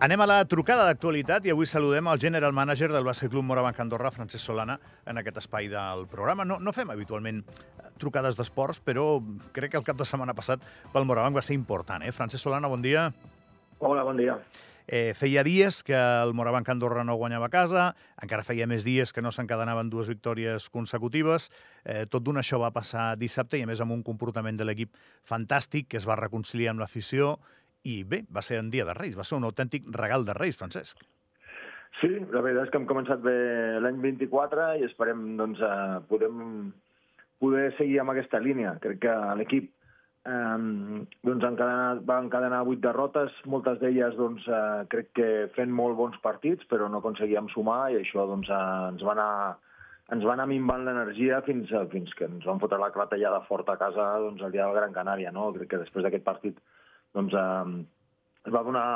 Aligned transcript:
Anem 0.00 0.22
a 0.24 0.26
la 0.30 0.38
trucada 0.48 0.86
d'actualitat 0.88 1.44
i 1.44 1.50
avui 1.52 1.66
saludem 1.68 2.06
el 2.08 2.20
general 2.22 2.54
manager 2.56 2.86
del 2.88 3.04
Bàsquet 3.04 3.28
Club 3.34 3.44
Morabanc 3.44 3.82
Andorra, 3.82 4.08
Francesc 4.14 4.46
Solana, 4.48 4.78
en 5.04 5.20
aquest 5.20 5.42
espai 5.42 5.68
del 5.68 6.06
programa. 6.08 6.46
No, 6.48 6.56
no 6.56 6.72
fem 6.72 6.88
habitualment 6.88 7.42
eh, 7.44 7.90
trucades 8.00 8.38
d'esports, 8.38 8.80
però 8.80 9.04
crec 9.52 9.74
que 9.74 9.80
el 9.82 9.84
cap 9.84 10.00
de 10.00 10.08
setmana 10.08 10.32
passat 10.32 10.64
pel 10.94 11.04
Morabanc 11.04 11.36
va 11.36 11.44
ser 11.44 11.52
important. 11.58 12.00
Eh? 12.00 12.14
Francesc 12.16 12.46
Solana, 12.46 12.72
bon 12.72 12.80
dia. 12.80 13.10
Hola, 13.84 14.08
bon 14.08 14.16
dia. 14.16 14.38
Eh, 14.88 15.12
feia 15.20 15.44
dies 15.44 15.84
que 15.84 15.94
el 15.94 16.32
Morabanc 16.32 16.72
Andorra 16.72 17.04
no 17.04 17.20
guanyava 17.20 17.46
a 17.46 17.52
casa, 17.52 17.84
encara 18.24 18.42
feia 18.42 18.66
més 18.66 18.88
dies 18.88 19.12
que 19.12 19.20
no 19.20 19.30
s'encadenaven 19.36 19.92
dues 19.92 20.08
victòries 20.08 20.72
consecutives. 20.72 21.50
Eh, 21.84 22.06
tot 22.08 22.24
d'una 22.24 22.40
això 22.40 22.58
va 22.64 22.72
passar 22.72 23.12
dissabte 23.20 23.60
i, 23.60 23.62
a 23.62 23.68
més, 23.68 23.84
amb 23.84 23.92
un 23.94 24.02
comportament 24.02 24.56
de 24.56 24.64
l'equip 24.64 24.96
fantàstic 25.28 25.92
que 25.92 26.00
es 26.00 26.08
va 26.08 26.16
reconciliar 26.18 26.72
amb 26.72 26.80
l'afició 26.82 27.36
i 27.84 28.02
bé, 28.04 28.24
va 28.34 28.42
ser 28.44 28.60
en 28.60 28.70
dia 28.70 28.84
de 28.84 28.94
Reis, 28.96 29.16
va 29.16 29.24
ser 29.24 29.38
un 29.38 29.48
autèntic 29.48 29.88
regal 29.96 30.26
de 30.28 30.36
Reis, 30.36 30.58
Francesc. 30.60 31.00
Sí, 31.98 32.10
la 32.32 32.42
veritat 32.44 32.68
és 32.68 32.72
que 32.72 32.78
hem 32.78 32.86
començat 32.88 33.20
bé 33.24 33.34
l'any 33.82 33.98
24 34.04 34.70
i 34.80 34.86
esperem 34.86 35.34
doncs, 35.40 35.60
eh, 35.60 35.98
podem 36.08 36.70
poder 37.42 37.70
seguir 37.78 38.00
amb 38.00 38.12
aquesta 38.12 38.40
línia. 38.40 38.76
Crec 38.84 39.00
que 39.04 39.14
l'equip 39.40 39.70
eh, 40.28 40.58
doncs, 41.26 41.48
va 42.08 42.20
encadenar 42.22 42.62
vuit 42.68 42.80
derrotes, 42.84 43.34
moltes 43.44 43.80
d'elles 43.80 44.14
doncs, 44.20 44.46
eh, 44.46 44.84
crec 44.92 45.10
que 45.18 45.30
fent 45.56 45.72
molt 45.72 45.98
bons 45.98 46.20
partits, 46.22 46.68
però 46.70 46.88
no 46.88 47.02
aconseguíem 47.02 47.50
sumar 47.54 47.82
i 47.90 48.00
això 48.00 48.28
doncs, 48.28 48.48
eh, 48.48 48.92
ens 48.92 49.04
va 49.08 49.16
anar 49.16 49.32
ens 50.10 50.24
va 50.26 50.32
anar 50.34 50.48
minvant 50.50 50.82
l'energia 50.82 51.36
fins, 51.46 51.70
fins 51.92 52.14
que 52.18 52.26
ens 52.26 52.46
vam 52.46 52.58
fotre 52.58 52.80
la 52.82 52.90
clatellada 52.90 53.44
forta 53.46 53.76
a 53.76 53.78
casa 53.78 54.06
doncs, 54.18 54.42
el 54.42 54.50
dia 54.50 54.64
del 54.66 54.74
Gran 54.74 54.94
Canària. 54.94 55.30
No? 55.30 55.52
Crec 55.54 55.70
que 55.70 55.82
després 55.84 56.06
d'aquest 56.06 56.24
partit 56.26 56.58
doncs, 57.16 57.34
eh, 57.34 57.82
es 58.46 58.54
va 58.54 58.64
donar 58.66 58.86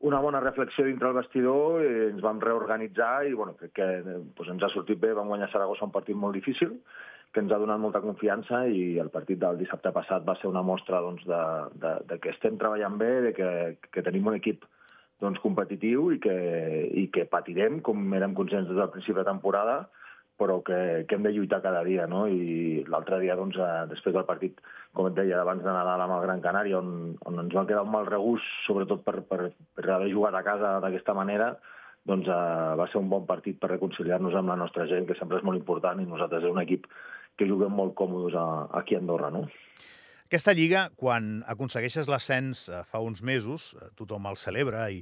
una 0.00 0.20
bona 0.22 0.40
reflexió 0.40 0.84
dintre 0.86 1.08
el 1.08 1.18
vestidor, 1.18 1.82
i 1.82 2.08
ens 2.12 2.22
vam 2.22 2.40
reorganitzar 2.40 3.26
i 3.26 3.34
bueno, 3.34 3.56
crec 3.58 3.74
que 3.80 3.88
doncs 4.06 4.52
ens 4.54 4.62
ha 4.62 4.72
sortit 4.74 5.00
bé, 5.02 5.12
vam 5.16 5.30
guanyar 5.32 5.50
Saragossa 5.50 5.88
un 5.88 5.94
partit 5.94 6.16
molt 6.16 6.38
difícil, 6.38 6.76
que 7.32 7.42
ens 7.42 7.52
ha 7.52 7.58
donat 7.60 7.80
molta 7.82 8.00
confiança 8.00 8.62
i 8.70 8.96
el 9.02 9.10
partit 9.12 9.40
del 9.42 9.58
dissabte 9.60 9.92
passat 9.92 10.24
va 10.24 10.36
ser 10.38 10.48
una 10.48 10.62
mostra 10.62 11.02
doncs, 11.04 11.26
de, 11.28 11.42
de, 11.82 11.94
de 12.08 12.18
que 12.22 12.32
estem 12.32 12.56
treballant 12.60 12.96
bé, 13.00 13.10
de 13.26 13.32
que, 13.36 13.50
que 13.90 14.04
tenim 14.06 14.30
un 14.30 14.38
equip 14.38 14.64
doncs, 15.20 15.42
competitiu 15.42 16.12
i 16.14 16.20
que, 16.22 16.36
i 16.94 17.08
que 17.12 17.26
patirem, 17.28 17.82
com 17.84 18.14
érem 18.14 18.38
conscients 18.38 18.70
des 18.70 18.78
del 18.78 18.92
principi 18.94 19.18
de 19.18 19.26
temporada, 19.28 19.80
però 20.38 20.60
que, 20.62 21.04
que 21.08 21.16
hem 21.16 21.24
de 21.26 21.32
lluitar 21.34 21.58
cada 21.64 21.82
dia, 21.86 22.06
no? 22.10 22.26
I 22.30 22.84
l'altre 22.86 23.18
dia, 23.22 23.36
doncs, 23.38 23.58
eh, 23.58 23.86
després 23.90 24.14
del 24.14 24.26
partit, 24.28 24.60
com 24.94 25.10
et 25.10 25.16
deia, 25.18 25.40
abans 25.42 25.64
de 25.64 25.74
Nadal 25.74 26.04
amb 26.04 26.16
el 26.16 26.24
Gran 26.26 26.44
Canària, 26.44 26.78
on, 26.78 27.16
on 27.26 27.42
ens 27.42 27.56
va 27.58 27.66
quedar 27.66 27.82
un 27.86 27.92
mal 27.94 28.06
regús, 28.06 28.44
sobretot 28.66 29.02
per, 29.06 29.18
per, 29.26 29.50
per 29.74 29.86
haver 29.90 30.12
jugat 30.14 30.38
a 30.38 30.44
casa 30.46 30.76
d'aquesta 30.84 31.16
manera, 31.18 31.52
doncs 32.08 32.30
eh, 32.30 32.74
va 32.78 32.86
ser 32.92 33.02
un 33.02 33.10
bon 33.10 33.26
partit 33.26 33.58
per 33.60 33.72
reconciliar-nos 33.74 34.38
amb 34.38 34.54
la 34.54 34.58
nostra 34.62 34.86
gent, 34.90 35.08
que 35.08 35.18
sempre 35.18 35.42
és 35.42 35.46
molt 35.46 35.58
important, 35.58 36.00
i 36.00 36.08
nosaltres 36.08 36.46
és 36.46 36.54
un 36.54 36.62
equip 36.62 36.86
que 37.38 37.46
juguem 37.46 37.74
molt 37.74 37.94
còmodes 37.98 38.38
a, 38.38 38.46
aquí 38.80 38.96
a 38.96 39.02
Andorra, 39.02 39.30
no? 39.34 39.46
Aquesta 40.28 40.52
lliga, 40.52 40.90
quan 41.00 41.38
aconsegueixes 41.48 42.08
l'ascens 42.10 42.66
eh, 42.68 42.82
fa 42.84 43.00
uns 43.00 43.22
mesos, 43.24 43.72
eh, 43.78 43.90
tothom 43.96 44.26
el 44.28 44.36
celebra 44.36 44.90
i, 44.92 44.98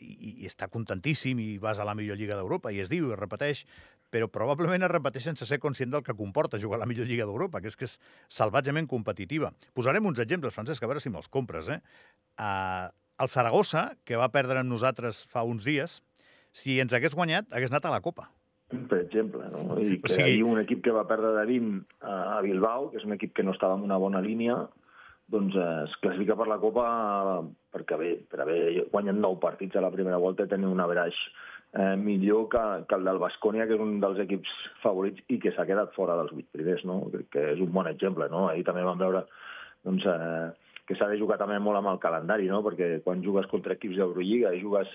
i, 0.00 0.30
i 0.40 0.48
està 0.48 0.70
contentíssim 0.72 1.40
i 1.42 1.50
vas 1.60 1.78
a 1.78 1.84
la 1.84 1.92
millor 1.98 2.16
lliga 2.16 2.38
d'Europa 2.38 2.72
i 2.72 2.80
es 2.80 2.88
diu 2.88 3.10
i 3.10 3.12
es 3.12 3.20
repeteix, 3.20 3.66
però 4.10 4.28
probablement 4.32 4.84
es 4.84 4.92
repeteix 4.92 5.28
sense 5.30 5.46
ser 5.46 5.60
conscient 5.62 5.92
del 5.94 6.04
que 6.06 6.16
comporta 6.18 6.60
jugar 6.62 6.80
a 6.80 6.82
la 6.84 6.88
millor 6.90 7.06
Lliga 7.08 7.26
d'Europa, 7.28 7.62
que 7.62 7.70
és 7.70 7.78
que 7.78 7.86
és 7.88 7.96
salvatgement 8.28 8.88
competitiva. 8.90 9.52
Posarem 9.74 10.06
uns 10.06 10.20
exemples, 10.22 10.54
Francesc, 10.54 10.82
a 10.82 10.90
veure 10.90 11.02
si 11.02 11.12
me'ls 11.12 11.30
compres. 11.30 11.70
Eh? 11.70 11.80
Uh, 12.36 12.90
el 13.20 13.30
Saragossa, 13.30 13.90
que 14.04 14.18
va 14.18 14.30
perdre 14.34 14.60
amb 14.60 14.72
nosaltres 14.72 15.24
fa 15.30 15.46
uns 15.46 15.64
dies, 15.66 16.00
si 16.56 16.80
ens 16.82 16.92
hagués 16.96 17.14
guanyat, 17.14 17.48
hagués 17.54 17.70
anat 17.70 17.86
a 17.86 17.94
la 17.94 18.02
Copa. 18.04 18.28
Per 18.70 19.00
exemple, 19.00 19.46
no? 19.50 19.78
I 19.82 19.98
que 19.98 20.06
o 20.06 20.12
sigui... 20.12 20.36
hi 20.38 20.44
un 20.46 20.60
equip 20.60 20.82
que 20.84 20.94
va 20.94 21.06
perdre 21.10 21.32
de 21.34 21.46
20 21.48 22.06
a 22.06 22.38
Bilbao, 22.44 22.90
que 22.90 23.00
és 23.00 23.06
un 23.06 23.16
equip 23.16 23.34
que 23.34 23.46
no 23.46 23.54
estava 23.54 23.74
en 23.78 23.86
una 23.86 23.98
bona 23.98 24.22
línia, 24.22 24.60
doncs 25.30 25.56
es 25.62 25.94
classifica 26.02 26.36
per 26.38 26.48
la 26.50 26.58
Copa 26.62 26.84
perquè 27.74 27.98
bé, 27.98 28.10
per 28.30 28.42
haver 28.42 28.86
guanyat 28.90 29.18
nou 29.18 29.38
partits 29.42 29.78
a 29.78 29.84
la 29.84 29.92
primera 29.94 30.18
volta 30.22 30.46
i 30.46 30.50
tenir 30.50 30.70
un 30.70 30.82
averaix 30.82 31.18
eh, 31.72 31.96
millor 31.96 32.48
que, 32.48 32.62
que 32.88 32.98
el 32.98 33.06
del 33.06 33.20
Bascònia, 33.22 33.66
que 33.66 33.76
és 33.76 33.84
un 33.84 33.98
dels 34.02 34.18
equips 34.24 34.50
favorits 34.82 35.22
i 35.28 35.38
que 35.42 35.52
s'ha 35.54 35.66
quedat 35.68 35.94
fora 35.96 36.16
dels 36.18 36.34
vuit 36.34 36.48
primers, 36.54 36.84
no? 36.88 37.02
Crec 37.12 37.30
que 37.36 37.46
és 37.54 37.62
un 37.62 37.70
bon 37.74 37.88
exemple, 37.90 38.28
no? 38.32 38.48
Ahir 38.48 38.66
també 38.66 38.84
vam 38.86 38.98
veure 39.00 39.24
doncs, 39.86 40.06
eh, 40.06 40.76
que 40.88 40.98
s'ha 40.98 41.08
de 41.10 41.18
jugar 41.20 41.38
també 41.38 41.58
molt 41.62 41.78
amb 41.78 41.92
el 41.92 42.02
calendari, 42.02 42.48
no? 42.50 42.62
Perquè 42.66 42.98
quan 43.06 43.22
jugues 43.24 43.46
contra 43.52 43.76
equips 43.78 44.00
d'Eurolliga 44.00 44.54
i 44.54 44.62
jugues 44.62 44.90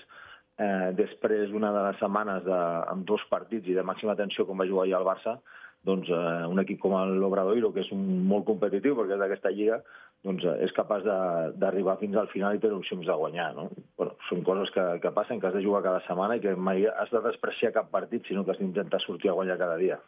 eh, 0.60 0.92
després 0.98 1.54
una 1.56 1.72
de 1.72 1.84
les 1.88 2.00
setmanes 2.02 2.44
de, 2.44 2.62
amb 2.92 3.06
dos 3.08 3.24
partits 3.32 3.68
i 3.68 3.76
de 3.76 3.84
màxima 3.86 4.16
tensió 4.18 4.46
com 4.46 4.60
va 4.60 4.68
jugar 4.68 4.84
ahir 4.84 4.98
el 5.00 5.08
Barça, 5.08 5.38
doncs 5.86 6.10
eh, 6.10 6.42
un 6.50 6.58
equip 6.62 6.80
com 6.82 6.96
l'Obradoiro, 7.20 7.70
que 7.74 7.84
és 7.84 7.92
un, 7.94 8.02
molt 8.30 8.46
competitiu 8.48 8.96
perquè 8.98 9.16
és 9.16 9.22
d'aquesta 9.22 9.52
lliga, 9.54 9.80
doncs 10.26 10.44
eh, 10.44 10.56
és 10.66 10.74
capaç 10.76 11.06
d'arribar 11.62 11.96
fins 12.02 12.18
al 12.18 12.30
final 12.32 12.56
i 12.56 12.62
tenir 12.62 12.78
opcions 12.80 13.06
de 13.06 13.18
guanyar. 13.22 13.52
No? 13.58 13.68
Bueno, 13.98 14.16
són 14.28 14.42
coses 14.46 14.72
que, 14.74 14.86
que 15.02 15.14
passen, 15.14 15.40
que 15.40 15.50
has 15.50 15.56
de 15.56 15.64
jugar 15.64 15.84
cada 15.86 16.02
setmana 16.08 16.38
i 16.38 16.44
que 16.44 16.56
mai 16.58 16.86
has 16.90 17.12
de 17.14 17.22
despreciar 17.28 17.74
cap 17.76 17.92
partit, 17.94 18.26
sinó 18.26 18.44
que 18.44 18.54
has 18.54 18.62
d'intentar 18.62 19.02
sortir 19.04 19.30
a 19.30 19.38
guanyar 19.38 19.60
cada 19.62 19.78
dia. 19.82 20.00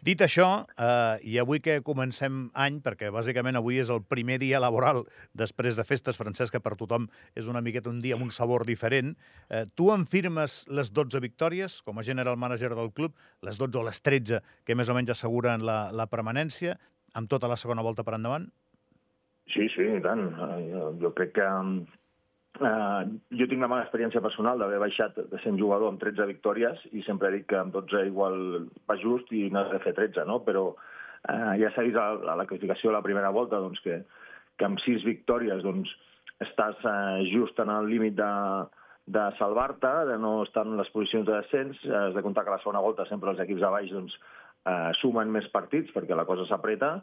Dit 0.00 0.22
això, 0.24 0.64
eh, 0.80 1.18
i 1.28 1.34
avui 1.38 1.60
que 1.60 1.82
comencem 1.84 2.46
any, 2.56 2.78
perquè 2.80 3.10
bàsicament 3.12 3.58
avui 3.58 3.82
és 3.82 3.90
el 3.92 4.00
primer 4.00 4.38
dia 4.40 4.60
laboral 4.62 5.02
després 5.36 5.76
de 5.76 5.84
festes, 5.84 6.16
Francesc, 6.16 6.54
que 6.54 6.62
per 6.64 6.72
tothom 6.80 7.04
és 7.36 7.50
una 7.52 7.60
miqueta 7.60 7.90
un 7.90 8.00
dia 8.00 8.16
amb 8.16 8.24
un 8.24 8.32
sabor 8.32 8.64
diferent, 8.64 9.12
eh, 9.50 9.66
tu 9.76 9.90
em 9.92 10.06
firmes 10.06 10.64
les 10.68 10.88
12 10.96 11.20
victòries 11.20 11.82
com 11.82 11.98
a 11.98 12.06
general 12.06 12.40
manager 12.40 12.72
del 12.74 12.92
club, 12.96 13.12
les 13.42 13.60
12 13.60 13.76
o 13.76 13.84
les 13.84 14.00
13 14.00 14.40
que 14.64 14.74
més 14.74 14.88
o 14.88 14.96
menys 14.96 15.12
asseguren 15.12 15.66
la, 15.68 15.92
la 15.92 16.08
permanència, 16.08 16.78
amb 17.12 17.28
tota 17.28 17.48
la 17.48 17.60
segona 17.60 17.84
volta 17.84 18.02
per 18.02 18.16
endavant? 18.16 18.48
Sí, 19.52 19.68
sí, 19.74 19.84
i 19.84 20.00
tant. 20.00 20.30
Eh, 20.32 20.80
jo 21.02 21.12
crec 21.12 21.36
que 21.36 21.46
Uh, 22.60 23.16
jo 23.32 23.46
tinc 23.48 23.62
la 23.64 23.70
mala 23.72 23.86
experiència 23.86 24.20
personal 24.20 24.60
d'haver 24.60 24.82
baixat 24.82 25.14
de 25.30 25.38
sent 25.40 25.56
jugador 25.56 25.88
amb 25.88 26.00
13 26.02 26.26
victòries 26.28 26.82
i 26.92 27.00
sempre 27.06 27.30
dic 27.32 27.46
que 27.48 27.56
amb 27.56 27.72
12 27.72 28.02
igual 28.10 28.66
va 28.84 28.96
just 29.00 29.30
i 29.32 29.46
n'has 29.48 29.70
de 29.72 29.78
fer 29.80 29.94
13, 29.96 30.26
no? 30.28 30.42
Però 30.44 30.66
uh, 30.74 31.54
ja 31.56 31.70
s'ha 31.72 31.86
vist 31.86 31.96
a, 31.96 32.10
a 32.20 32.34
la 32.36 32.44
classificació 32.50 32.92
la 32.92 33.00
primera 33.06 33.30
volta 33.32 33.62
doncs, 33.64 33.80
que, 33.80 34.02
que 34.60 34.68
amb 34.68 34.82
6 34.84 35.06
victòries 35.08 35.64
doncs, 35.64 35.94
estàs 36.44 36.84
uh, 36.84 37.22
just 37.32 37.64
en 37.64 37.72
el 37.72 37.88
límit 37.88 38.18
de, 38.18 38.34
de 39.16 39.24
salvar-te, 39.38 39.94
de 40.12 40.18
no 40.20 40.42
estar 40.44 40.66
en 40.68 40.76
les 40.82 40.92
posicions 40.92 41.24
de 41.30 41.38
descens. 41.38 41.80
Has 41.88 42.12
de 42.12 42.24
comptar 42.26 42.44
que 42.44 42.52
la 42.52 42.60
segona 42.60 42.84
volta 42.84 43.08
sempre 43.08 43.32
els 43.32 43.40
equips 43.40 43.64
de 43.64 43.72
baix 43.72 43.88
doncs, 43.96 44.20
uh, 44.68 44.92
sumen 45.00 45.32
més 45.32 45.48
partits 45.56 45.96
perquè 45.96 46.12
la 46.12 46.28
cosa 46.28 46.44
s'apreta. 46.50 46.98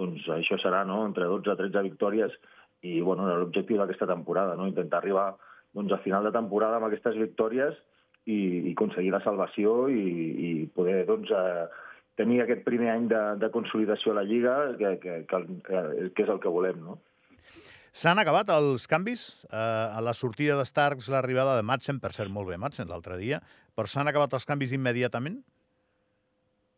Doncs 0.00 0.24
això 0.40 0.56
serà 0.56 0.86
no? 0.88 1.02
entre 1.04 1.28
12 1.28 1.52
i 1.52 1.60
13 1.66 1.84
victòries 1.90 2.40
i 2.82 3.00
bueno, 3.00 3.28
l'objectiu 3.38 3.78
d'aquesta 3.78 4.08
temporada, 4.10 4.56
no? 4.58 4.66
intentar 4.70 5.00
arribar 5.00 5.32
doncs, 5.72 5.92
a 5.94 6.02
final 6.04 6.26
de 6.26 6.34
temporada 6.34 6.78
amb 6.78 6.88
aquestes 6.88 7.16
victòries 7.20 7.78
i, 8.26 8.38
i 8.68 8.72
aconseguir 8.74 9.12
la 9.14 9.22
salvació 9.24 9.86
i, 9.88 10.02
i 10.02 10.50
poder 10.74 11.02
doncs, 11.08 11.30
eh, 11.30 11.66
tenir 12.20 12.42
aquest 12.42 12.66
primer 12.66 12.90
any 12.92 13.08
de, 13.10 13.22
de 13.40 13.50
consolidació 13.54 14.12
a 14.12 14.20
la 14.20 14.26
Lliga, 14.28 14.56
que, 14.78 14.96
que, 15.02 15.22
que, 15.30 15.40
que 16.12 16.26
és 16.26 16.32
el 16.32 16.42
que 16.42 16.52
volem. 16.52 16.82
No? 16.84 16.98
S'han 17.92 18.20
acabat 18.20 18.50
els 18.52 18.86
canvis? 18.88 19.24
Eh, 19.48 19.56
a 19.56 20.00
la 20.04 20.14
sortida 20.16 20.58
de 20.58 20.66
Starks, 20.68 21.10
l'arribada 21.12 21.56
de 21.58 21.64
Madsen, 21.66 22.00
per 22.00 22.12
cert, 22.16 22.32
molt 22.32 22.50
bé 22.50 22.60
Madsen 22.60 22.90
l'altre 22.90 23.18
dia, 23.20 23.40
però 23.76 23.88
s'han 23.88 24.10
acabat 24.10 24.36
els 24.36 24.48
canvis 24.48 24.74
immediatament? 24.76 25.42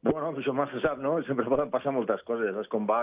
Bueno, 0.04 0.34
això 0.36 0.52
mai 0.52 0.66
se 0.68 0.82
sap, 0.84 0.98
no? 1.00 1.14
Sempre 1.24 1.48
poden 1.48 1.70
passar 1.72 1.92
moltes 1.96 2.20
coses. 2.28 2.52
És 2.60 2.66
com 2.68 2.84
va 2.84 2.98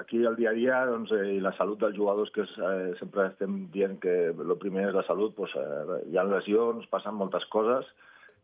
aquí 0.00 0.24
el 0.26 0.34
dia 0.34 0.50
a 0.50 0.54
dia 0.56 0.80
doncs, 0.88 1.12
eh, 1.14 1.36
i 1.36 1.40
la 1.44 1.52
salut 1.54 1.78
dels 1.78 1.94
jugadors, 1.94 2.32
que 2.34 2.42
és, 2.42 2.54
eh, 2.58 2.94
sempre 2.98 3.28
estem 3.28 3.68
dient 3.70 4.00
que 4.02 4.14
el 4.34 4.56
primer 4.58 4.88
és 4.88 4.96
la 4.96 5.04
salut, 5.06 5.36
doncs, 5.36 5.54
eh, 5.54 6.00
hi 6.10 6.18
ha 6.18 6.24
lesions, 6.24 6.88
passen 6.90 7.14
moltes 7.14 7.46
coses 7.54 7.86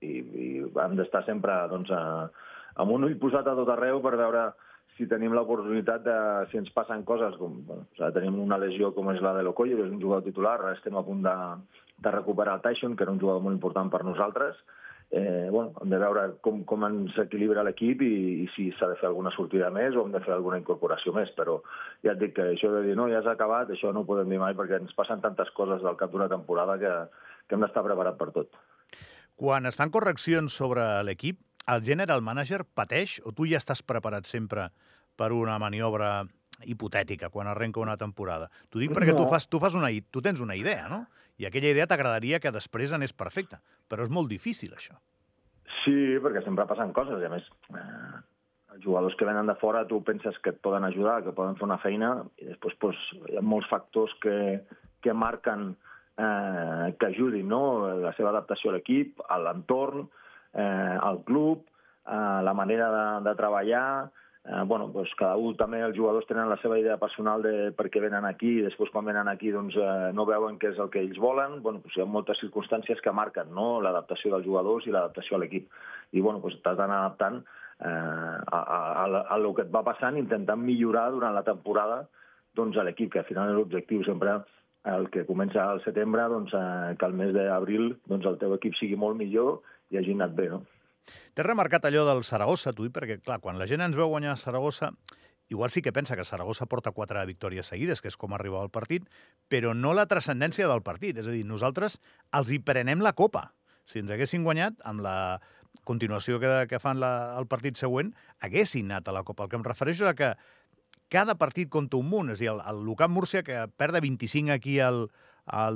i, 0.03 0.23
i 0.23 0.47
hem 0.85 0.95
d'estar 0.95 1.25
sempre 1.27 1.57
doncs, 1.73 1.91
a, 1.91 2.31
amb 2.77 2.93
un 2.93 3.09
ull 3.09 3.19
posat 3.19 3.49
a 3.49 3.57
tot 3.59 3.75
arreu 3.75 3.99
per 4.01 4.15
veure 4.23 4.53
si 4.97 5.11
tenim 5.11 5.35
l'oportunitat 5.35 6.07
de, 6.07 6.17
si 6.53 6.63
ens 6.63 6.71
passen 6.71 7.03
coses, 7.03 7.35
com 7.43 7.59
bueno, 7.67 7.89
o 7.91 7.97
sigui, 7.97 8.13
tenim 8.15 8.39
una 8.39 8.63
lesió 8.63 8.95
com 8.95 9.11
és 9.11 9.21
la 9.21 9.35
de 9.35 9.43
l'Ocoyo, 9.43 9.77
que 9.77 9.83
és 9.83 9.91
un 9.91 10.01
jugador 10.01 10.23
titular, 10.23 10.61
estem 10.71 10.95
a 10.95 11.03
punt 11.03 11.27
de, 11.27 11.37
de 12.07 12.15
recuperar 12.15 12.55
el 12.55 12.63
Tyson, 12.63 12.95
que 12.95 13.03
era 13.03 13.13
un 13.13 13.21
jugador 13.21 13.43
molt 13.43 13.59
important 13.59 13.91
per 13.91 14.05
nosaltres, 14.07 14.63
eh, 15.11 15.49
bueno, 15.51 15.73
hem 15.83 15.91
de 15.91 15.99
veure 16.03 16.23
com, 16.43 16.63
com 16.69 16.85
ens 16.89 17.17
equilibra 17.23 17.65
l'equip 17.67 18.03
i, 18.03 18.15
i 18.43 18.47
si 18.55 18.69
s'ha 18.77 18.89
de 18.91 18.99
fer 19.01 19.09
alguna 19.11 19.33
sortida 19.37 19.71
més 19.75 19.95
o 19.95 20.05
hem 20.05 20.15
de 20.15 20.23
fer 20.25 20.35
alguna 20.35 20.59
incorporació 20.61 21.15
més, 21.15 21.31
però 21.39 21.61
ja 22.05 22.15
et 22.15 22.23
dic 22.23 22.35
que 22.39 22.49
això 22.55 22.73
de 22.75 22.83
dir 22.89 22.97
no, 22.99 23.09
ja 23.13 23.21
has 23.23 23.31
acabat, 23.31 23.71
això 23.71 23.93
no 23.95 24.03
ho 24.03 24.09
podem 24.09 24.33
dir 24.33 24.41
mai 24.43 24.57
perquè 24.59 24.81
ens 24.81 24.95
passen 24.99 25.23
tantes 25.23 25.53
coses 25.57 25.85
del 25.85 25.99
cap 26.01 26.13
d'una 26.13 26.31
temporada 26.33 26.79
que, 26.83 26.95
que 27.47 27.57
hem 27.57 27.63
d'estar 27.63 27.87
preparat 27.87 28.19
per 28.19 28.33
tot. 28.35 28.59
Quan 29.37 29.69
es 29.69 29.77
fan 29.77 29.93
correccions 29.93 30.55
sobre 30.57 30.85
l'equip, 31.05 31.39
el 31.71 31.83
general 31.85 32.23
manager 32.23 32.65
pateix 32.79 33.19
o 33.27 33.35
tu 33.37 33.47
ja 33.51 33.61
estàs 33.61 33.83
preparat 33.83 34.27
sempre 34.31 34.71
per 35.17 35.33
una 35.35 35.59
maniobra 35.59 36.27
hipotètica 36.65 37.31
quan 37.31 37.51
arrenca 37.51 37.83
una 37.83 37.97
temporada. 38.01 38.49
T'ho 38.71 38.81
dic 38.81 38.95
perquè 38.97 39.13
no. 39.13 39.25
tu, 39.25 39.29
fas, 39.31 39.49
tu, 39.49 39.61
fas 39.63 39.77
una, 39.77 39.91
tu 40.11 40.23
tens 40.25 40.41
una 40.41 40.57
idea, 40.57 40.89
no? 40.93 41.05
I 41.37 41.49
aquella 41.49 41.75
idea 41.75 41.89
t'agradaria 41.91 42.41
que 42.41 42.55
després 42.55 42.95
anés 42.97 43.13
perfecta, 43.13 43.61
però 43.91 44.07
és 44.07 44.13
molt 44.13 44.31
difícil, 44.33 44.73
això. 44.73 44.97
Sí, 45.83 46.17
perquè 46.23 46.43
sempre 46.45 46.67
passen 46.67 46.95
coses, 46.97 47.21
i 47.21 47.29
a 47.29 47.33
més, 47.33 47.45
eh, 47.77 48.23
els 48.75 48.85
jugadors 48.85 49.17
que 49.19 49.29
venen 49.29 49.49
de 49.51 49.57
fora 49.61 49.85
tu 49.89 50.01
penses 50.05 50.39
que 50.43 50.55
et 50.55 50.63
poden 50.65 50.87
ajudar, 50.89 51.23
que 51.25 51.37
poden 51.37 51.59
fer 51.61 51.67
una 51.69 51.81
feina, 51.83 52.13
i 52.41 52.49
després 52.49 52.77
pues, 52.81 53.03
hi 53.29 53.37
ha 53.37 53.45
molts 53.45 53.69
factors 53.69 54.15
que, 54.23 54.37
que 55.05 55.13
marquen 55.13 55.75
eh, 56.17 56.97
que 56.99 57.07
ajudin, 57.13 57.49
no? 57.49 57.63
La 58.01 58.13
seva 58.17 58.33
adaptació 58.33 58.73
a 58.73 58.77
l'equip, 58.77 59.21
a 59.29 59.39
l'entorn, 59.43 60.07
eh, 60.55 60.97
al 60.97 61.23
club, 61.29 61.67
eh, 62.07 62.41
la 62.49 62.55
manera 62.57 62.91
de, 62.95 63.07
de 63.29 63.35
treballar, 63.39 63.89
eh, 64.49 64.63
bueno, 64.65 64.91
pues 64.93 65.11
cada 65.19 65.37
un 65.37 65.57
també 65.59 65.81
els 65.83 65.97
jugadors 65.97 66.27
tenen 66.29 66.49
la 66.49 66.59
seva 66.63 66.79
idea 66.79 66.97
personal 67.03 67.43
de 67.43 67.73
per 67.77 67.89
què 67.91 68.01
venen 68.03 68.25
aquí 68.29 68.57
i 68.59 68.65
després 68.65 68.93
quan 68.95 69.07
venen 69.09 69.29
aquí 69.29 69.51
doncs, 69.51 69.77
eh, 69.77 70.11
no 70.15 70.27
veuen 70.29 70.59
què 70.63 70.71
és 70.73 70.81
el 70.83 70.91
que 70.91 71.03
ells 71.03 71.19
volen. 71.19 71.61
Bueno, 71.63 71.83
pues 71.83 71.97
hi 71.97 72.05
ha 72.05 72.09
moltes 72.09 72.41
circumstàncies 72.45 73.03
que 73.03 73.15
marquen 73.15 73.51
no? 73.55 73.81
l'adaptació 73.83 74.35
dels 74.35 74.47
jugadors 74.47 74.87
i 74.87 74.95
l'adaptació 74.95 75.37
a 75.37 75.43
l'equip. 75.43 75.71
I 76.13 76.21
bueno, 76.21 76.41
pues 76.41 76.59
t'has 76.63 76.79
d'anar 76.79 77.01
adaptant 77.03 77.41
eh, 77.43 77.89
a, 77.89 78.61
a, 78.61 78.79
a, 79.05 79.25
a 79.25 79.41
el 79.41 79.51
que 79.55 79.67
et 79.67 79.75
va 79.75 79.85
passant, 79.87 80.17
intentant 80.17 80.63
millorar 80.63 81.11
durant 81.17 81.35
la 81.35 81.47
temporada 81.47 82.05
doncs, 82.57 82.79
a 82.79 82.87
l'equip, 82.87 83.13
que 83.13 83.21
al 83.21 83.29
final 83.29 83.51
és 83.51 83.59
l'objectiu 83.59 84.05
sempre 84.07 84.39
el 84.87 85.11
que 85.11 85.27
comença 85.27 85.65
al 85.67 85.83
setembre, 85.83 86.29
doncs, 86.31 86.55
eh, 86.55 86.95
que 86.99 87.07
al 87.07 87.19
mes 87.19 87.35
d'abril 87.35 87.97
doncs, 88.07 88.31
el 88.31 88.39
teu 88.39 88.55
equip 88.55 88.79
sigui 88.79 88.97
molt 88.97 89.19
millor 89.19 89.59
i 89.91 89.99
hagi 89.99 90.15
anat 90.15 90.35
bé, 90.39 90.49
no? 90.55 90.63
T'he 91.35 91.45
remarcat 91.47 91.87
allò 91.89 92.05
del 92.09 92.25
Saragossa, 92.25 92.73
tu, 92.77 92.89
perquè, 92.93 93.21
clar, 93.23 93.41
quan 93.45 93.59
la 93.61 93.69
gent 93.71 93.85
ens 93.85 93.97
veu 93.99 94.09
guanyar 94.13 94.35
a 94.35 94.41
Saragossa, 94.41 94.93
igual 95.49 95.71
sí 95.71 95.83
que 95.83 95.93
pensa 95.93 96.17
que 96.17 96.25
Saragossa 96.25 96.67
porta 96.67 96.93
quatre 96.93 97.25
victòries 97.27 97.71
seguides, 97.71 98.03
que 98.03 98.11
és 98.11 98.17
com 98.17 98.35
arriba 98.35 98.61
al 98.63 98.73
partit, 98.75 99.07
però 99.49 99.75
no 99.75 99.95
la 99.95 100.09
transcendència 100.11 100.69
del 100.69 100.83
partit. 100.83 101.19
És 101.19 101.29
a 101.29 101.35
dir, 101.35 101.45
nosaltres 101.47 102.01
els 102.35 102.51
hi 102.51 102.59
prenem 102.59 103.05
la 103.05 103.15
copa. 103.15 103.53
Si 103.87 104.03
ens 104.03 104.11
haguessin 104.11 104.43
guanyat, 104.47 104.81
amb 104.85 105.05
la 105.07 105.17
continuació 105.87 106.41
que, 106.43 106.53
que 106.67 106.81
fan 106.83 106.99
la, 106.99 107.39
el 107.39 107.47
partit 107.47 107.79
següent, 107.79 108.11
haguessin 108.43 108.91
anat 108.91 109.09
a 109.09 109.15
la 109.15 109.23
copa. 109.23 109.47
El 109.47 109.53
que 109.53 109.61
em 109.61 109.67
refereixo 109.67 110.09
és 110.11 110.19
que 110.19 110.35
cada 111.13 111.37
partit 111.39 111.71
compta 111.71 112.01
un 112.01 112.11
munt. 112.11 112.33
És 112.35 112.41
a 112.41 112.43
dir, 112.43 112.51
el, 112.51 112.63
el 112.67 112.83
Lucam 112.83 113.15
Múrcia, 113.15 113.45
que 113.47 113.67
perd 113.79 113.95
de 113.95 114.03
25 114.03 114.57
aquí 114.57 114.81
al, 114.83 115.05
el 115.07 115.26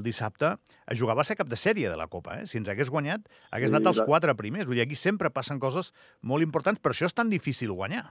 dissabte, 0.03 0.55
a 0.87 0.97
jugar 0.99 1.17
va 1.19 1.25
ser 1.25 1.37
cap 1.39 1.49
de 1.51 1.59
sèrie 1.59 1.91
de 1.91 1.99
la 1.99 2.09
Copa. 2.11 2.41
Eh? 2.41 2.47
Si 2.51 2.59
ens 2.59 2.69
hagués 2.69 2.91
guanyat, 2.91 3.29
hagués 3.51 3.71
sí, 3.71 3.75
anat 3.75 3.93
als 3.93 4.03
quatre 4.07 4.35
primers. 4.35 4.67
Vull 4.69 4.81
dir, 4.81 4.87
aquí 4.87 4.99
sempre 4.99 5.31
passen 5.31 5.61
coses 5.63 5.93
molt 6.23 6.43
importants, 6.43 6.81
per 6.83 6.93
això 6.95 7.07
és 7.07 7.15
tan 7.15 7.31
difícil 7.31 7.73
guanyar. 7.73 8.11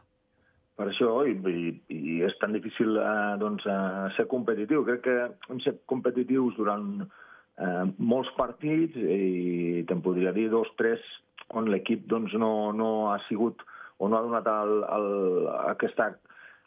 Per 0.80 0.88
això, 0.88 1.26
i, 1.28 1.34
i, 1.36 1.72
i 1.92 2.20
és 2.24 2.36
tan 2.40 2.54
difícil 2.56 2.96
eh, 2.96 3.36
doncs, 3.42 3.66
eh, 3.68 4.06
ser 4.16 4.30
competitiu. 4.32 4.86
Crec 4.88 5.02
que 5.04 5.18
hem 5.52 5.60
set 5.66 5.82
competitius 5.92 6.56
durant 6.56 7.04
eh, 7.04 7.84
molts 8.00 8.32
partits 8.38 8.96
i 8.96 9.84
te'n 9.90 10.04
podria 10.06 10.32
dir 10.32 10.48
dos, 10.54 10.72
tres, 10.80 11.04
on 11.52 11.68
l'equip 11.68 12.08
doncs, 12.08 12.32
no, 12.40 12.72
no 12.72 12.90
ha 13.12 13.18
sigut 13.28 13.66
o 14.00 14.08
no 14.08 14.16
ha 14.16 14.24
donat 14.24 14.48
el, 14.48 14.74
el, 14.96 15.10
aquesta, 15.74 16.14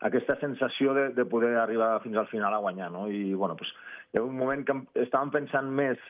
aquesta 0.05 0.37
sensació 0.43 0.93
de, 0.99 1.09
de 1.17 1.25
poder 1.25 1.55
arribar 1.57 1.95
fins 2.05 2.19
al 2.21 2.29
final 2.29 2.53
a 2.53 2.61
guanyar. 2.61 2.91
No? 2.93 3.07
I, 3.09 3.33
bueno, 3.33 3.57
pues, 3.57 3.73
hi 4.13 4.21
un 4.21 4.37
moment 4.37 4.63
que 4.69 4.77
estàvem 5.07 5.33
pensant 5.33 5.69
més 5.73 6.01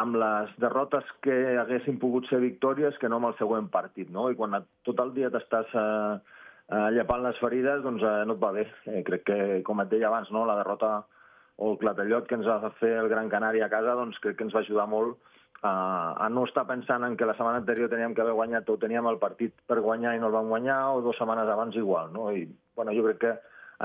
amb 0.00 0.18
les 0.18 0.50
derrotes 0.60 1.08
que 1.24 1.34
haguessin 1.62 2.00
pogut 2.02 2.26
ser 2.28 2.40
victòries 2.42 2.96
que 3.00 3.08
no 3.08 3.20
amb 3.20 3.30
el 3.30 3.36
següent 3.38 3.70
partit, 3.72 4.10
no? 4.12 4.26
I 4.30 4.36
quan 4.36 4.56
tot 4.84 5.00
el 5.00 5.12
dia 5.16 5.30
t'estàs 5.32 5.70
eh, 5.72 6.16
eh, 6.68 6.88
llepant 6.96 7.22
les 7.24 7.38
ferides, 7.40 7.82
doncs 7.86 8.02
eh, 8.02 8.16
no 8.28 8.36
et 8.36 8.42
va 8.42 8.50
bé. 8.56 8.66
Eh, 8.90 9.04
crec 9.06 9.24
que, 9.30 9.38
com 9.64 9.80
et 9.80 9.92
deia 9.92 10.10
abans, 10.10 10.32
no? 10.34 10.44
la 10.48 10.58
derrota 10.60 10.98
o 11.56 11.70
el 11.72 11.78
clatellot 11.78 12.26
que 12.28 12.36
ens 12.40 12.50
va 12.50 12.74
fer 12.80 12.96
el 12.98 13.08
Gran 13.12 13.30
Canària 13.32 13.70
a 13.70 13.72
casa, 13.72 13.94
doncs 13.96 14.18
crec 14.20 14.36
que 14.40 14.48
ens 14.48 14.56
va 14.56 14.64
ajudar 14.66 14.88
molt 14.90 15.16
a, 15.62 15.72
a 16.26 16.28
no 16.28 16.44
estar 16.44 16.66
pensant 16.68 17.06
en 17.06 17.16
que 17.16 17.30
la 17.30 17.38
setmana 17.38 17.62
anterior 17.62 17.88
teníem 17.88 18.12
que 18.12 18.24
haver 18.26 18.34
guanyat 18.36 18.68
o 18.68 18.76
teníem 18.82 19.06
el 19.08 19.22
partit 19.22 19.54
per 19.70 19.78
guanyar 19.80 20.16
i 20.16 20.20
no 20.20 20.28
el 20.28 20.36
vam 20.36 20.50
guanyar, 20.50 20.80
o 20.92 21.00
dues 21.06 21.16
setmanes 21.22 21.48
abans 21.48 21.78
igual, 21.78 22.12
no? 22.12 22.28
I, 22.34 22.48
bueno, 22.76 22.92
jo 22.92 23.06
crec 23.06 23.22
que 23.22 23.34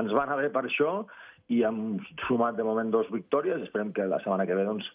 ens 0.01 0.11
va 0.15 0.25
anar 0.25 0.41
bé 0.41 0.49
per 0.51 0.65
això 0.65 1.03
i 1.49 1.63
hem 1.65 1.99
sumat 2.27 2.57
de 2.57 2.65
moment 2.65 2.91
dos 2.93 3.09
victòries. 3.11 3.61
Esperem 3.65 3.91
que 3.93 4.07
la 4.07 4.21
setmana 4.23 4.45
que 4.45 4.57
ve 4.57 4.65
doncs, 4.67 4.87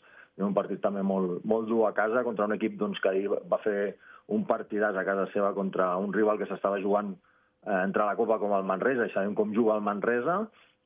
un 0.42 0.54
partit 0.54 0.80
també 0.82 1.02
molt, 1.06 1.42
molt 1.46 1.68
dur 1.70 1.84
a 1.88 1.94
casa 1.94 2.24
contra 2.26 2.46
un 2.48 2.54
equip 2.56 2.78
doncs, 2.78 3.00
que 3.02 3.10
ahir 3.10 3.28
va 3.30 3.60
fer 3.62 3.94
un 4.34 4.46
partidàs 4.48 4.96
a 4.96 5.04
casa 5.06 5.26
seva 5.32 5.52
contra 5.54 5.92
un 6.00 6.14
rival 6.14 6.38
que 6.40 6.48
s'estava 6.48 6.80
jugant 6.82 7.12
eh, 7.14 7.80
entre 7.82 8.06
la 8.06 8.16
Copa 8.16 8.38
com 8.42 8.54
el 8.56 8.64
Manresa, 8.66 9.06
i 9.06 9.12
sabem 9.14 9.34
com 9.38 9.52
juga 9.54 9.76
el 9.76 9.84
Manresa, 9.84 10.44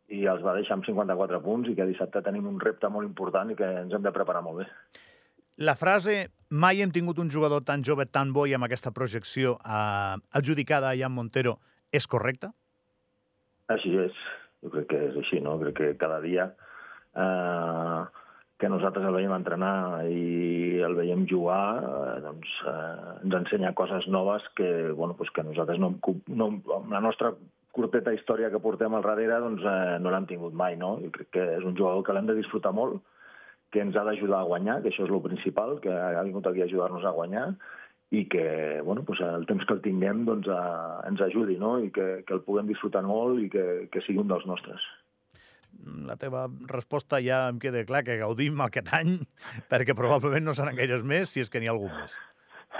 i 0.08 0.24
els 0.30 0.42
va 0.44 0.56
deixar 0.56 0.78
amb 0.78 0.88
54 0.88 1.40
punts 1.44 1.68
i 1.68 1.76
que 1.76 1.86
dissabte 1.88 2.24
tenim 2.24 2.48
un 2.48 2.58
repte 2.60 2.88
molt 2.88 3.06
important 3.06 3.52
i 3.52 3.56
que 3.58 3.68
ens 3.84 3.92
hem 3.92 4.04
de 4.04 4.14
preparar 4.14 4.42
molt 4.44 4.62
bé. 4.62 4.68
La 5.68 5.74
frase 5.76 6.30
mai 6.48 6.80
hem 6.80 6.92
tingut 6.94 7.18
un 7.18 7.30
jugador 7.34 7.64
tan 7.66 7.82
jove, 7.84 8.06
tan 8.06 8.32
bo 8.32 8.46
i 8.46 8.54
amb 8.56 8.64
aquesta 8.64 8.92
projecció 8.94 9.58
eh, 9.60 10.16
adjudicada 10.40 10.90
a 10.90 10.96
Jan 10.96 11.12
Montero 11.12 11.58
és 11.92 12.06
correcta? 12.06 12.52
Així 13.68 13.92
és. 14.00 14.16
Jo 14.64 14.72
crec 14.74 14.88
que 14.90 15.02
és 15.10 15.18
així, 15.20 15.42
no? 15.44 15.58
Crec 15.60 15.76
que 15.78 15.90
cada 16.00 16.18
dia 16.24 16.48
eh, 17.14 18.00
que 18.58 18.70
nosaltres 18.70 19.06
el 19.06 19.14
veiem 19.14 19.34
entrenar 19.36 20.06
i 20.10 20.80
el 20.82 20.96
veiem 20.98 21.26
jugar, 21.30 21.78
eh, 21.78 22.16
doncs 22.24 22.56
eh, 22.66 23.20
ens 23.22 23.38
ensenya 23.42 23.74
coses 23.78 24.08
noves 24.10 24.46
que, 24.58 24.90
bueno, 24.90 25.14
pues 25.18 25.30
que 25.30 25.46
nosaltres 25.46 25.78
no, 25.78 25.94
no, 26.26 26.50
amb 26.78 26.90
la 26.92 27.02
nostra 27.04 27.32
curteta 27.78 28.14
història 28.14 28.50
que 28.50 28.62
portem 28.62 28.94
al 28.96 29.06
darrere 29.06 29.38
doncs, 29.44 29.62
eh, 29.62 29.98
no 30.02 30.10
l'hem 30.10 30.26
tingut 30.26 30.56
mai. 30.58 30.74
No? 30.80 30.96
Jo 31.04 31.12
crec 31.14 31.30
que 31.36 31.46
és 31.58 31.64
un 31.64 31.78
jugador 31.78 32.02
que 32.02 32.16
l'hem 32.16 32.26
de 32.26 32.38
disfrutar 32.40 32.74
molt, 32.74 32.98
que 33.70 33.82
ens 33.84 33.96
ha 34.00 34.04
d'ajudar 34.06 34.40
a 34.42 34.48
guanyar, 34.48 34.80
que 34.82 34.90
això 34.90 35.04
és 35.04 35.12
el 35.12 35.22
principal, 35.22 35.76
que 35.84 35.92
ha 35.92 36.24
vingut 36.26 36.46
aquí 36.48 36.64
a 36.64 36.66
ajudar-nos 36.66 37.04
a 37.04 37.14
guanyar, 37.14 37.50
i 38.10 38.24
que 38.32 38.80
bueno, 38.84 39.02
doncs 39.04 39.20
el 39.24 39.44
temps 39.48 39.66
que 39.68 39.74
el 39.76 39.82
tinguem 39.84 40.24
doncs, 40.28 40.48
a, 40.48 41.02
ens 41.08 41.20
ajudi 41.24 41.58
no? 41.60 41.76
i 41.84 41.90
que, 41.92 42.22
que 42.24 42.36
el 42.36 42.44
puguem 42.46 42.70
disfrutar 42.70 43.04
molt 43.04 43.42
i 43.42 43.50
que, 43.52 43.66
que 43.92 44.02
sigui 44.06 44.22
un 44.22 44.32
dels 44.32 44.46
nostres. 44.48 44.84
La 46.08 46.16
teva 46.16 46.46
resposta 46.70 47.20
ja 47.22 47.44
em 47.52 47.58
queda 47.62 47.84
clar 47.86 48.00
que 48.06 48.16
gaudim 48.20 48.62
aquest 48.64 48.88
any, 48.96 49.18
perquè 49.70 49.94
probablement 49.98 50.48
no 50.48 50.56
seran 50.56 50.78
gaires 50.78 51.04
més, 51.04 51.34
si 51.34 51.44
és 51.44 51.52
que 51.52 51.60
n'hi 51.60 51.68
ha 51.68 51.76
algun 51.76 51.92
més. 51.92 52.16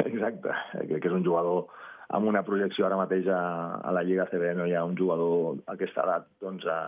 Exacte, 0.09 0.57
crec 0.73 1.03
que 1.03 1.11
és 1.11 1.17
un 1.17 1.27
jugador 1.27 1.69
amb 2.17 2.29
una 2.31 2.41
projecció 2.45 2.87
ara 2.87 2.97
mateix 2.97 3.27
a, 3.29 3.39
a 3.85 3.93
la 3.93 4.03
Lliga 4.07 4.25
CB 4.31 4.55
no 4.57 4.67
hi 4.67 4.73
ha 4.73 4.85
un 4.89 4.97
jugador 4.97 5.59
a 5.67 5.75
aquesta 5.75 6.07
edat 6.07 6.29
doncs, 6.41 6.65
a, 6.65 6.79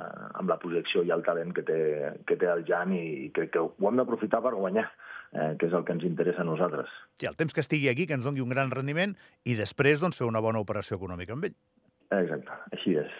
amb 0.41 0.49
la 0.49 0.57
projecció 0.63 1.05
i 1.05 1.13
el 1.13 1.25
talent 1.27 1.53
que 1.57 1.65
té, 1.69 1.81
que 2.25 2.39
té 2.41 2.49
el 2.49 2.65
Jan 2.69 2.95
i, 2.97 3.05
i 3.27 3.31
crec 3.37 3.53
que 3.53 3.65
ho 3.67 3.91
hem 3.91 4.01
d'aprofitar 4.01 4.41
per 4.47 4.57
guanyar 4.57 4.87
eh, 5.33 5.55
que 5.59 5.69
és 5.71 5.75
el 5.77 5.85
que 5.87 5.97
ens 5.97 6.07
interessa 6.07 6.45
a 6.45 6.49
nosaltres. 6.49 6.93
Sí, 7.21 7.29
el 7.31 7.39
temps 7.41 7.55
que 7.55 7.65
estigui 7.65 7.91
aquí, 7.91 8.07
que 8.07 8.19
ens 8.19 8.27
doni 8.27 8.43
un 8.45 8.53
gran 8.55 8.73
rendiment 8.75 9.17
i 9.45 9.57
després 9.59 10.03
doncs, 10.03 10.19
fer 10.21 10.29
una 10.29 10.43
bona 10.45 10.63
operació 10.63 11.01
econòmica 11.01 11.37
amb 11.37 11.51
ell. 11.51 11.59
Exacte, 12.21 12.57
així 12.75 12.97
és. 12.99 13.19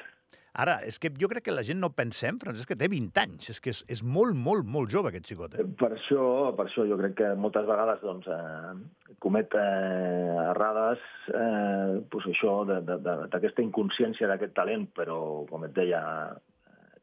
Ara, 0.59 0.81
és 0.83 0.97
que 0.99 1.13
jo 1.15 1.29
crec 1.31 1.45
que 1.47 1.55
la 1.55 1.63
gent 1.63 1.79
no 1.79 1.93
pensem, 1.95 2.39
Francesc, 2.43 2.73
que 2.73 2.77
té 2.79 2.89
20 2.91 3.21
anys. 3.23 3.51
És 3.53 3.61
que 3.63 3.71
és, 3.71 3.85
és 3.95 4.01
molt, 4.03 4.35
molt, 4.35 4.67
molt 4.67 4.91
jove, 4.91 5.13
aquest 5.13 5.29
xicot. 5.31 5.55
Eh? 5.55 5.67
Per 5.79 5.93
això, 5.95 6.25
per 6.59 6.67
això 6.67 6.87
jo 6.89 6.99
crec 6.99 7.15
que 7.21 7.29
moltes 7.39 7.69
vegades 7.69 8.03
doncs, 8.03 8.27
eh, 8.27 9.15
comet 9.23 9.55
eh, 9.55 10.41
errades 10.49 11.05
eh, 11.31 12.01
pues 12.11 12.27
això 12.33 12.57
d'aquesta 12.67 13.63
inconsciència 13.63 14.31
d'aquest 14.31 14.57
talent, 14.59 14.89
però, 14.99 15.21
com 15.51 15.69
et 15.69 15.77
deia, 15.77 16.03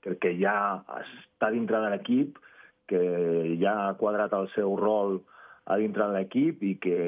crec 0.03 0.19
que 0.25 0.35
ja 0.41 0.57
està 0.99 1.53
dintre 1.55 1.79
de 1.85 1.95
l'equip, 1.95 2.43
que 2.89 3.01
ja 3.61 3.75
ha 3.85 3.95
quadrat 3.99 4.33
el 4.37 4.49
seu 4.55 4.75
rol 4.79 5.21
a 5.67 5.77
dintre 5.81 6.07
de 6.07 6.15
l'equip 6.15 6.63
i 6.63 6.75
que, 6.83 6.99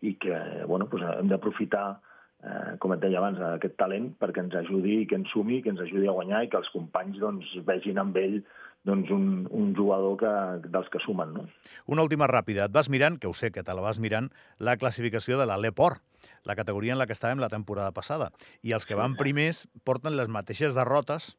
i 0.00 0.14
que 0.20 0.36
bueno, 0.66 0.88
pues 0.88 1.04
hem 1.04 1.28
d'aprofitar 1.28 1.98
eh, 2.42 2.76
com 2.80 2.94
et 2.94 3.02
deia 3.02 3.20
abans, 3.20 3.40
aquest 3.44 3.76
talent 3.80 4.12
perquè 4.20 4.44
ens 4.44 4.56
ajudi 4.62 5.02
i 5.02 5.10
que 5.10 5.18
ens 5.20 5.28
sumi, 5.34 5.60
que 5.62 5.72
ens 5.74 5.82
ajudi 5.84 6.08
a 6.08 6.16
guanyar 6.16 6.44
i 6.44 6.50
que 6.52 6.60
els 6.60 6.70
companys 6.72 7.20
doncs, 7.20 7.52
vegin 7.68 8.00
amb 8.00 8.16
ell 8.20 8.40
doncs, 8.88 9.10
un, 9.12 9.46
un 9.52 9.74
jugador 9.76 10.16
que, 10.20 10.32
dels 10.72 10.88
que 10.88 11.02
sumen. 11.04 11.34
No? 11.36 11.46
Una 11.92 12.04
última 12.06 12.28
ràpida. 12.30 12.68
Et 12.68 12.74
vas 12.74 12.88
mirant, 12.88 13.18
que 13.20 13.28
ho 13.28 13.34
sé 13.36 13.50
que 13.52 13.64
te 13.66 13.74
la 13.74 13.84
vas 13.84 14.00
mirant, 14.00 14.30
la 14.58 14.78
classificació 14.80 15.36
de 15.40 15.48
la 15.50 15.58
Leport, 15.60 16.00
la 16.48 16.56
categoria 16.56 16.94
en 16.94 17.02
la 17.02 17.06
que 17.06 17.16
estàvem 17.16 17.42
la 17.42 17.52
temporada 17.52 17.92
passada. 17.92 18.30
I 18.64 18.72
els 18.78 18.88
que 18.88 18.96
van 18.98 19.18
primers 19.18 19.66
porten 19.84 20.16
les 20.16 20.30
mateixes 20.32 20.76
derrotes 20.78 21.34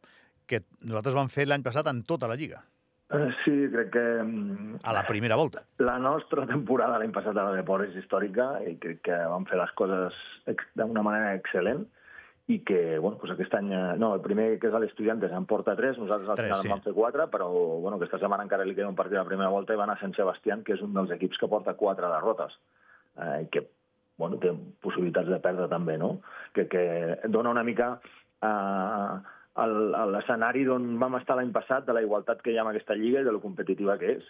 que 0.50 0.63
nosaltres 0.81 1.17
vam 1.17 1.29
fer 1.34 1.48
l'any 1.48 1.65
passat 1.65 1.89
en 1.89 2.03
tota 2.03 2.29
la 2.29 2.38
Lliga. 2.38 2.63
Uh, 3.10 3.32
sí, 3.44 3.54
crec 3.74 3.89
que... 3.89 4.01
Mm, 4.22 4.82
a 4.84 4.94
la 4.94 5.06
primera 5.08 5.36
volta. 5.36 5.63
La 5.82 5.98
nostra 5.98 6.46
temporada 6.46 7.00
l'any 7.01 7.13
passat 7.13 7.34
a 7.34 7.46
la 7.48 7.56
Deport 7.58 7.88
és 7.88 7.96
històrica 7.98 8.60
i 8.70 8.75
crec 8.82 9.00
que 9.08 9.16
vam 9.32 9.48
fer 9.50 9.58
les 9.58 9.72
coses 9.80 10.20
d'una 10.78 11.01
manera 11.06 11.32
excel·lent 11.39 11.88
i 12.54 12.60
que, 12.66 13.00
bueno, 13.00 13.18
pues 13.22 13.34
aquest 13.34 13.56
any... 13.58 13.72
Eh, 13.74 13.96
no, 14.01 14.12
el 14.18 14.22
primer 14.25 14.46
que 14.62 14.70
és 14.70 14.78
a 14.78 14.82
l'Estudiantes 14.82 15.34
en 15.34 15.48
porta 15.50 15.74
3, 15.78 15.98
nosaltres 16.01 16.30
al 16.30 16.38
3, 16.38 16.48
final 16.50 16.62
sí. 16.62 16.70
en 16.70 16.74
vam 16.75 16.86
fer 16.86 16.94
4, 16.98 17.25
però 17.34 17.50
bueno, 17.50 17.98
aquesta 17.98 18.22
setmana 18.22 18.46
encara 18.46 18.66
li 18.66 18.78
queda 18.78 18.89
un 18.89 18.98
partit 18.98 19.18
a 19.18 19.24
la 19.24 19.30
primera 19.30 19.50
volta 19.54 19.74
i 19.74 19.82
va 19.82 19.86
anar 19.86 19.98
a 19.98 20.04
Sant 20.04 20.13
Sebastián, 20.18 20.62
que 20.66 20.78
és 20.78 20.86
un 20.86 20.94
dels 20.94 21.13
equips 21.18 21.42
que 21.42 21.50
porta 21.50 21.74
4 21.82 22.13
derrotes, 22.13 22.54
eh, 23.22 23.42
que 23.54 23.66
bueno, 24.22 24.38
té 24.38 24.54
possibilitats 24.86 25.30
de 25.34 25.42
perdre 25.42 25.66
també, 25.72 25.98
no? 25.98 26.20
Que, 26.54 26.70
que 26.70 26.86
dona 27.25 27.58
una 27.58 27.66
mica... 27.66 27.96
Eh, 28.46 29.38
l'escenari 29.68 30.66
d'on 30.68 30.94
vam 31.01 31.18
estar 31.20 31.36
l'any 31.39 31.51
passat, 31.56 31.86
de 31.88 31.96
la 31.96 32.04
igualtat 32.06 32.42
que 32.44 32.54
hi 32.54 32.58
ha 32.58 32.63
en 32.66 32.72
aquesta 32.72 32.96
lliga 32.96 33.22
i 33.22 33.28
de 33.28 33.34
lo 33.36 33.42
competitiva 33.44 33.98
que 34.00 34.16
és, 34.18 34.30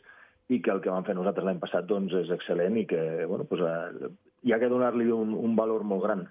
i 0.50 0.62
que 0.66 0.72
el 0.74 0.82
que 0.82 0.90
vam 0.90 1.06
fer 1.06 1.16
nosaltres 1.18 1.46
l'any 1.46 1.60
passat 1.62 1.86
doncs, 1.90 2.14
és 2.18 2.32
excel·lent 2.34 2.78
i 2.82 2.86
que 2.90 3.02
bueno, 3.30 3.46
doncs, 3.50 3.64
eh, 3.66 4.12
hi 4.48 4.54
ha 4.54 4.60
que 4.62 4.70
donar-li 4.72 5.10
un, 5.14 5.36
un 5.38 5.56
valor 5.58 5.86
molt 5.86 6.06
gran. 6.08 6.24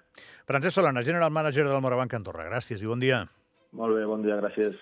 Francesc 0.49 0.75
Solana, 0.75 1.05
General 1.07 1.31
Manager 1.31 1.67
del 1.69 1.83
Morabanc 1.85 2.17
Andorra. 2.17 2.47
Gràcies 2.49 2.83
i 2.83 2.89
bon 2.89 2.99
dia. 3.03 3.23
Molt 3.79 3.95
bé, 3.95 4.05
bon 4.09 4.23
dia, 4.25 4.39
gràcies. 4.41 4.79